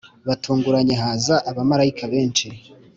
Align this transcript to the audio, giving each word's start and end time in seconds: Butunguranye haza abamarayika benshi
Butunguranye 0.27 0.95
haza 1.03 1.35
abamarayika 1.49 2.03
benshi 2.13 2.47